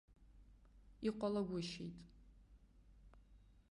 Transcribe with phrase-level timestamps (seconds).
[1.07, 1.97] Иҟалагәышьеит.